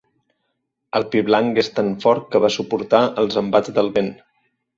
El 0.99 1.03
pi 1.11 1.21
blanc 1.27 1.59
és 1.63 1.69
tan 1.75 1.91
fort 2.07 2.25
que 2.33 2.41
va 2.47 2.51
suportar 2.57 3.03
els 3.25 3.39
embats 3.45 3.77
del 3.79 3.93
vent. 4.01 4.11